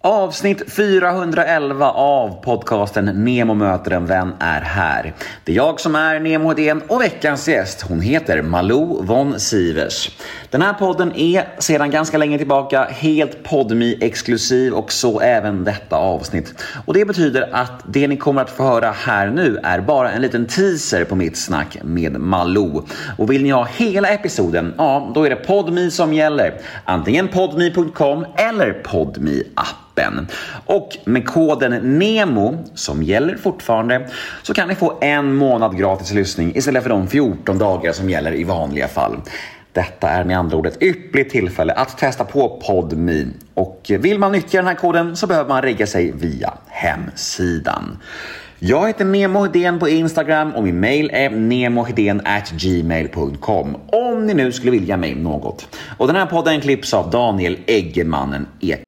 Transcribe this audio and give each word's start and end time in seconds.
Avsnitt 0.00 0.72
411 0.72 1.90
av 1.90 2.42
podcasten 2.42 3.04
Nemo 3.04 3.54
möter 3.54 3.90
en 3.90 4.06
vän 4.06 4.32
är 4.38 4.60
här. 4.60 5.14
Det 5.44 5.52
är 5.52 5.56
jag 5.56 5.80
som 5.80 5.94
är 5.94 6.20
Nemo 6.20 6.48
Hedén 6.48 6.82
och 6.88 7.00
veckans 7.00 7.48
gäst 7.48 7.82
hon 7.82 8.00
heter 8.00 8.42
Malou 8.42 9.02
von 9.02 9.40
Sivers. 9.40 10.10
Den 10.50 10.62
här 10.62 10.72
podden 10.72 11.12
är 11.16 11.48
sedan 11.58 11.90
ganska 11.90 12.18
länge 12.18 12.38
tillbaka 12.38 12.84
helt 12.84 13.44
podmi 13.44 13.98
exklusiv 14.00 14.72
och 14.72 14.92
så 14.92 15.20
även 15.20 15.64
detta 15.64 15.96
avsnitt. 15.96 16.64
Och 16.86 16.94
det 16.94 17.04
betyder 17.04 17.48
att 17.52 17.82
det 17.86 18.08
ni 18.08 18.16
kommer 18.16 18.42
att 18.42 18.50
få 18.50 18.62
höra 18.62 18.90
här 18.90 19.30
nu 19.30 19.58
är 19.62 19.80
bara 19.80 20.10
en 20.10 20.22
liten 20.22 20.46
teaser 20.46 21.04
på 21.04 21.16
mitt 21.16 21.38
snack 21.38 21.76
med 21.82 22.20
Malou. 22.20 22.86
Och 23.18 23.32
vill 23.32 23.42
ni 23.42 23.50
ha 23.50 23.64
hela 23.64 24.08
episoden, 24.08 24.74
ja 24.78 25.10
då 25.14 25.24
är 25.24 25.30
det 25.30 25.36
podmi 25.36 25.90
som 25.90 26.12
gäller. 26.12 26.60
Antingen 26.84 27.28
podmi.com 27.28 28.26
eller 28.36 28.72
podmi 28.72 29.42
app 29.54 29.87
appen. 29.98 30.26
Och 30.66 30.96
med 31.04 31.26
koden 31.26 31.98
NEMO, 31.98 32.64
som 32.74 33.02
gäller 33.02 33.36
fortfarande, 33.36 34.08
så 34.42 34.54
kan 34.54 34.68
ni 34.68 34.74
få 34.74 34.98
en 35.00 35.34
månad 35.34 35.78
gratis 35.78 36.12
lyssning 36.12 36.56
istället 36.56 36.82
för 36.82 36.90
de 36.90 37.08
14 37.08 37.58
dagar 37.58 37.92
som 37.92 38.10
gäller 38.10 38.32
i 38.34 38.44
vanliga 38.44 38.88
fall. 38.88 39.16
Detta 39.72 40.08
är 40.08 40.24
med 40.24 40.38
andra 40.38 40.56
ord 40.56 40.66
ett 40.66 40.82
ypperligt 40.82 41.30
tillfälle 41.30 41.72
att 41.72 41.98
testa 41.98 42.24
på 42.24 42.60
PodMe. 42.66 43.26
Och 43.54 43.90
vill 43.98 44.18
man 44.18 44.32
nyttja 44.32 44.58
den 44.58 44.66
här 44.66 44.74
koden 44.74 45.16
så 45.16 45.26
behöver 45.26 45.48
man 45.48 45.62
regga 45.62 45.86
sig 45.86 46.12
via 46.12 46.52
hemsidan. 46.66 47.98
Jag 48.60 48.86
heter 48.86 49.04
Nemo 49.04 49.44
Hedén 49.44 49.78
på 49.78 49.88
Instagram 49.88 50.52
och 50.52 50.62
min 50.62 50.80
mail 50.80 51.10
är 51.12 51.30
gmail.com 52.58 53.76
om 53.86 54.26
ni 54.26 54.34
nu 54.34 54.52
skulle 54.52 54.70
vilja 54.70 54.96
mig 54.96 55.14
något. 55.14 55.76
Och 55.98 56.06
den 56.06 56.16
här 56.16 56.26
podden 56.26 56.60
klipps 56.60 56.94
av 56.94 57.10
Daniel 57.10 57.58
Eggemannen 57.66 58.46
Ek. 58.60 58.87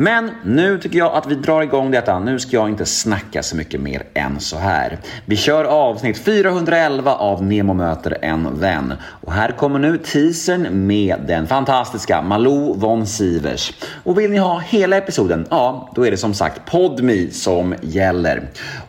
Men 0.00 0.30
nu 0.44 0.78
tycker 0.78 0.98
jag 0.98 1.14
att 1.14 1.26
vi 1.26 1.34
drar 1.34 1.62
igång 1.62 1.90
detta. 1.90 2.18
Nu 2.18 2.38
ska 2.38 2.56
jag 2.56 2.68
inte 2.68 2.86
snacka 2.86 3.42
så 3.42 3.56
mycket 3.56 3.80
mer 3.80 4.02
än 4.14 4.40
så 4.40 4.56
här. 4.56 4.98
Vi 5.24 5.36
kör 5.36 5.64
avsnitt 5.64 6.18
411 6.18 7.14
av 7.14 7.42
Nemo 7.42 7.74
möter 7.74 8.18
en 8.22 8.60
vän. 8.60 8.94
Och 9.02 9.32
här 9.32 9.50
kommer 9.50 9.78
nu 9.78 9.98
teasern 9.98 10.86
med 10.86 11.16
den 11.26 11.46
fantastiska 11.46 12.22
Malou 12.22 12.74
von 12.74 13.06
Sivers. 13.06 13.72
Och 14.04 14.18
vill 14.18 14.30
ni 14.30 14.38
ha 14.38 14.58
hela 14.58 14.96
episoden? 14.96 15.46
Ja, 15.50 15.92
då 15.94 16.06
är 16.06 16.10
det 16.10 16.16
som 16.16 16.34
sagt 16.34 16.70
Podmi 16.70 17.30
som 17.30 17.74
gäller. 17.82 18.42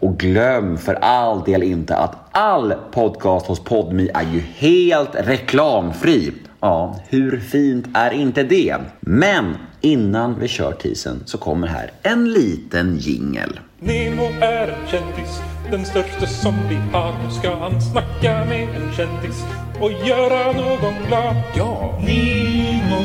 Och 0.00 0.18
glöm 0.18 0.78
för 0.78 0.94
all 0.94 1.44
del 1.44 1.62
inte 1.62 1.96
att 1.96 2.16
all 2.30 2.74
podcast 2.92 3.46
hos 3.46 3.64
Podmi 3.64 4.10
är 4.14 4.32
ju 4.32 4.40
helt 4.40 5.14
reklamfri. 5.14 6.32
Ja, 6.60 6.96
hur 7.08 7.40
fint 7.40 7.86
är 7.94 8.10
inte 8.10 8.42
det? 8.42 8.76
Men 9.00 9.54
innan 9.84 10.38
vi 10.38 10.48
kör 10.48 10.72
tisen 10.72 11.22
så 11.26 11.38
kommer 11.38 11.66
här 11.66 11.90
en 12.02 12.32
liten 12.32 12.98
jingel. 12.98 13.60
Nemo 13.78 14.24
är 14.40 14.68
en 14.68 14.88
kändis, 14.88 15.40
den 15.70 15.84
största 15.84 16.26
som 16.26 16.54
vi 16.68 16.74
har. 16.74 17.12
Nu 17.24 17.30
ska 17.30 17.56
han 17.56 17.82
snacka 17.82 18.44
med 18.44 18.68
en 18.68 18.92
kändis 18.92 19.44
och 19.80 19.92
göra 19.92 20.52
någon 20.52 20.94
glad. 21.08 21.36
Ja! 21.56 21.98
Nemo, 22.06 23.04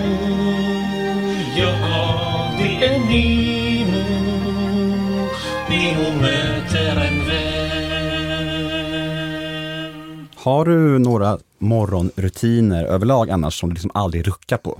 ja 1.57 1.71
det 2.57 2.85
är 2.85 2.99
Nemo. 2.99 4.03
Nemo 5.69 6.21
möter 6.21 6.95
en 7.07 7.27
vän. 7.27 7.59
Har 10.35 10.65
du 10.65 10.99
några 10.99 11.37
morgonrutiner 11.57 12.85
överlag 12.85 13.29
annars 13.29 13.59
som 13.59 13.69
du 13.69 13.73
liksom 13.73 13.91
aldrig 13.93 14.27
ruckar 14.27 14.57
på? 14.57 14.79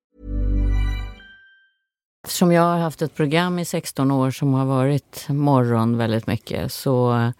Eftersom 2.23 2.51
jag 2.51 2.61
har 2.61 2.77
haft 2.77 3.01
ett 3.01 3.15
program 3.15 3.59
i 3.59 3.65
16 3.65 4.11
år 4.11 4.31
som 4.31 4.53
har 4.53 4.65
varit 4.65 5.25
morgon 5.29 5.97
väldigt 5.97 6.27
mycket 6.27 6.73
så 6.73 7.31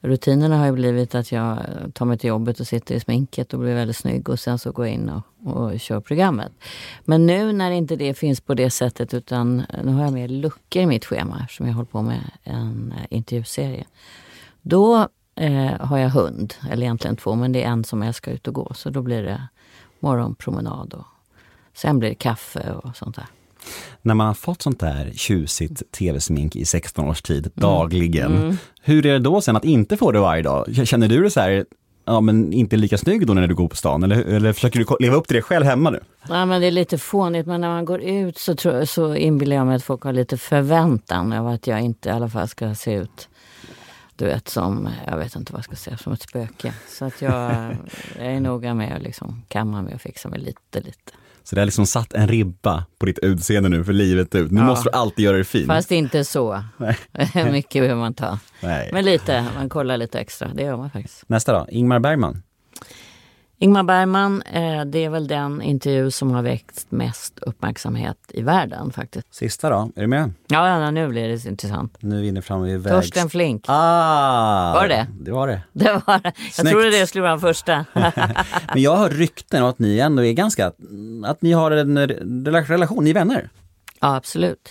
rutinerna 0.00 0.58
har 0.58 0.66
ju 0.66 0.72
blivit 0.72 1.14
att 1.14 1.32
jag 1.32 1.58
tar 1.94 2.06
mig 2.06 2.18
till 2.18 2.28
jobbet 2.28 2.60
och 2.60 2.66
sitter 2.66 2.94
i 2.94 3.00
sminket 3.00 3.54
och 3.54 3.60
blir 3.60 3.74
väldigt 3.74 3.96
snygg 3.96 4.28
och 4.28 4.40
sen 4.40 4.58
så 4.58 4.72
går 4.72 4.86
jag 4.86 4.94
in 4.94 5.08
och, 5.08 5.56
och 5.56 5.80
kör 5.80 6.00
programmet. 6.00 6.52
Men 7.04 7.26
nu 7.26 7.52
när 7.52 7.70
inte 7.70 7.96
det 7.96 8.14
finns 8.14 8.40
på 8.40 8.54
det 8.54 8.70
sättet 8.70 9.14
utan 9.14 9.62
nu 9.84 9.92
har 9.92 10.04
jag 10.04 10.12
mer 10.12 10.28
luckor 10.28 10.82
i 10.82 10.86
mitt 10.86 11.04
schema 11.04 11.46
som 11.50 11.66
jag 11.66 11.74
håller 11.74 11.86
på 11.86 12.02
med 12.02 12.30
en 12.44 12.94
eh, 12.96 13.16
intervjuserie. 13.16 13.84
Då 14.60 15.08
eh, 15.34 15.80
har 15.80 15.98
jag 15.98 16.10
hund, 16.10 16.54
eller 16.70 16.82
egentligen 16.82 17.16
två, 17.16 17.34
men 17.34 17.52
det 17.52 17.62
är 17.62 17.68
en 17.68 17.84
som 17.84 18.02
jag 18.02 18.14
ska 18.14 18.30
ut 18.30 18.48
och 18.48 18.54
gå. 18.54 18.72
Så 18.74 18.90
då 18.90 19.02
blir 19.02 19.22
det 19.22 19.48
morgonpromenad 20.00 20.94
och 20.94 21.06
sen 21.74 21.98
blir 21.98 22.08
det 22.08 22.14
kaffe 22.14 22.72
och 22.72 22.96
sånt 22.96 23.16
där. 23.16 23.26
När 24.02 24.14
man 24.14 24.26
har 24.26 24.34
fått 24.34 24.62
sånt 24.62 24.80
där 24.80 25.10
tjusigt 25.14 25.82
tv-smink 25.92 26.56
i 26.56 26.64
16 26.64 27.08
års 27.08 27.22
tid, 27.22 27.50
dagligen, 27.54 28.36
Mm. 28.36 28.56
hur 28.82 29.06
är 29.06 29.12
det 29.12 29.18
då 29.18 29.40
sen 29.40 29.56
att 29.56 29.64
inte 29.64 29.96
få 29.96 30.12
det 30.12 30.20
varje 30.20 30.42
dag? 30.42 30.86
Känner 30.88 31.08
du 31.08 31.20
dig 31.22 31.30
så 31.30 31.40
här, 31.40 31.64
ja 32.04 32.20
men 32.20 32.52
inte 32.52 32.76
lika 32.76 32.98
snygg 32.98 33.26
då 33.26 33.34
när 33.34 33.46
du 33.46 33.54
går 33.54 33.68
på 33.68 33.76
stan? 33.76 34.02
Eller, 34.02 34.16
eller 34.24 34.52
försöker 34.52 34.78
du 34.78 34.86
leva 35.00 35.16
upp 35.16 35.26
till 35.28 35.36
det 35.36 35.42
själv 35.42 35.64
hemma 35.66 35.90
nu? 35.90 36.00
Ja, 36.28 36.46
men 36.46 36.60
det 36.60 36.66
är 36.66 36.70
lite 36.70 36.98
fånigt, 36.98 37.46
men 37.46 37.60
när 37.60 37.68
man 37.68 37.84
går 37.84 38.00
ut 38.00 38.38
så, 38.38 38.54
tror, 38.54 38.84
så 38.84 39.14
inbillar 39.14 39.56
jag 39.56 39.66
mig 39.66 39.76
att 39.76 39.82
folk 39.84 40.02
har 40.02 40.12
lite 40.12 40.36
förväntan 40.38 41.32
av 41.32 41.48
att 41.48 41.66
jag 41.66 41.80
inte 41.80 42.08
i 42.08 42.12
alla 42.12 42.28
fall 42.28 42.48
ska 42.48 42.74
se 42.74 42.94
ut 42.94 43.28
du 44.16 44.24
vet 44.24 44.48
som, 44.48 44.88
jag 45.06 45.16
vet 45.16 45.36
inte 45.36 45.52
vad 45.52 45.58
jag 45.58 45.64
ska 45.64 45.76
säga, 45.76 45.96
som 45.96 46.12
ett 46.12 46.22
spöke. 46.22 46.74
Så 46.88 47.04
att 47.04 47.22
jag, 47.22 47.76
jag 48.18 48.26
är 48.26 48.40
noga 48.40 48.74
med 48.74 48.96
att 48.96 49.02
liksom 49.02 49.42
kamma 49.48 49.82
mig 49.82 49.94
och 49.94 50.00
fixa 50.00 50.28
mig 50.28 50.38
lite, 50.40 50.80
lite. 50.80 51.12
Så 51.44 51.54
det 51.54 51.60
har 51.60 51.66
liksom 51.66 51.86
satt 51.86 52.12
en 52.12 52.28
ribba 52.28 52.84
på 52.98 53.06
ditt 53.06 53.18
utseende 53.18 53.68
nu 53.68 53.84
för 53.84 53.92
livet 53.92 54.34
ut. 54.34 54.50
Nu 54.50 54.60
Ja. 54.60 54.66
måste 54.66 54.88
du 54.90 54.96
alltid 54.96 55.24
göra 55.24 55.36
det 55.36 55.44
fin. 55.44 55.66
Fast 55.66 55.90
inte 55.90 56.24
så. 56.24 56.64
Nej. 56.76 56.96
Mycket 57.52 57.82
behöver 57.82 58.00
man 58.00 58.14
ta. 58.14 58.38
Nej. 58.60 58.90
Men 58.92 59.04
lite, 59.04 59.46
man 59.56 59.68
kollar 59.68 59.96
lite 59.96 60.18
extra, 60.20 60.48
det 60.54 60.62
gör 60.62 60.76
man 60.76 60.90
faktiskt. 60.90 61.24
Nästa 61.28 61.52
då, 61.52 61.66
Ingmar 61.70 61.98
Bergman. 61.98 62.42
Ingmar 63.62 63.82
Bergman, 63.82 64.42
eh, 64.42 64.84
det 64.84 65.04
är 65.04 65.08
väl 65.10 65.26
den 65.28 65.62
intervju 65.62 66.10
som 66.10 66.30
har 66.30 66.42
väckt 66.42 66.86
mest 66.88 67.38
uppmärksamhet 67.38 68.16
i 68.28 68.42
världen 68.42 68.92
faktiskt. 68.92 69.34
Sista 69.34 69.70
då, 69.70 69.90
är 69.96 70.00
du 70.00 70.06
med? 70.06 70.32
Ja, 70.48 70.68
ja 70.80 70.90
nu 70.90 71.08
blir 71.08 71.28
det 71.28 71.44
intressant. 71.44 71.96
Nu 72.00 72.16
är 72.16 72.20
vi 72.22 72.28
inne 72.28 72.42
framme 72.42 72.66
vid 72.66 72.80
vägs... 72.80 72.94
Torsten 73.10 73.30
Flink. 73.30 73.64
Ah! 73.68 74.74
Var 74.74 74.88
det? 74.88 75.06
Det 75.20 75.32
var 75.32 75.46
det. 75.48 75.62
Det 75.72 75.92
var, 76.06 76.20
jag 76.24 76.32
Snyggt. 76.52 76.70
trodde 76.70 76.90
det 76.90 77.06
skulle 77.06 77.22
vara 77.22 77.32
den 77.32 77.40
första. 77.40 77.84
Men 78.72 78.82
jag 78.82 78.96
har 78.96 79.08
rykten 79.08 79.62
om 79.62 79.68
att 79.68 79.78
ni 79.78 79.98
ändå 79.98 80.24
är 80.24 80.32
ganska, 80.32 80.72
att 81.24 81.42
ni 81.42 81.52
har 81.52 81.70
en 81.70 81.98
rela- 81.98 82.64
relation, 82.64 83.04
ni 83.04 83.10
är 83.10 83.14
vänner. 83.14 83.48
ja, 84.00 84.16
absolut. 84.16 84.70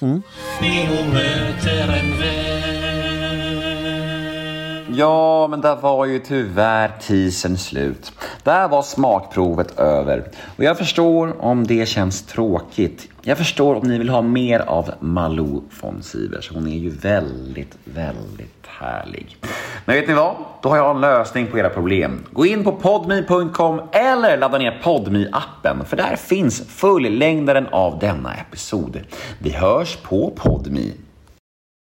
Ja, 4.94 5.48
men 5.48 5.62
där 5.62 5.76
var 5.76 6.06
ju 6.06 6.20
tyvärr 6.20 6.92
tisen 7.02 7.58
slut. 7.58 8.12
Där 8.44 8.68
var 8.68 8.82
smakprovet 8.82 9.80
över. 9.80 10.24
Och 10.58 10.64
jag 10.64 10.78
förstår 10.78 11.42
om 11.42 11.68
det 11.68 11.86
känns 11.86 12.24
tråkigt. 12.24 13.08
Jag 13.22 13.38
förstår 13.38 13.76
om 13.76 13.88
ni 13.88 13.98
vill 13.98 14.10
ha 14.10 14.22
mer 14.22 14.60
av 14.60 14.92
Malou 15.00 15.62
von 15.82 16.04
Sivers. 16.04 16.52
Hon 16.54 16.68
är 16.68 16.78
ju 16.78 16.90
väldigt, 16.90 17.78
väldigt 17.84 18.68
härlig. 18.68 19.38
Men 19.86 19.96
vet 19.96 20.08
ni 20.08 20.14
vad? 20.14 20.36
Då 20.62 20.70
har 20.70 20.78
jag 20.78 20.96
en 20.96 21.02
lösning 21.02 21.48
på 21.48 21.58
era 21.58 21.70
problem. 21.70 22.24
Gå 22.32 22.46
in 22.46 22.64
på 22.64 22.72
podme.com 22.72 23.82
eller 23.92 24.38
ladda 24.38 24.58
ner 24.58 24.80
podme 24.84 25.28
appen 25.32 25.86
för 25.86 25.98
där 25.98 26.16
finns 26.16 26.62
fullängdaren 26.68 27.68
av 27.72 28.00
denna 28.00 28.34
episod. 28.34 29.00
Vi 29.40 29.50
hörs 29.50 29.96
på 29.96 30.34
podme. 30.36 30.92